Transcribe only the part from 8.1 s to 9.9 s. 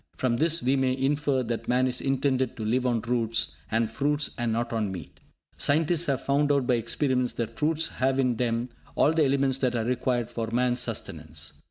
in them all the elements that are